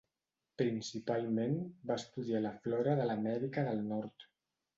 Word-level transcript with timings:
Principalment 0.61 1.53
va 1.91 1.99
estudiar 2.03 2.41
la 2.47 2.55
flora 2.65 2.97
de 3.01 3.07
l'Amèrica 3.11 3.67
del 3.71 3.87
Nord. 3.93 4.29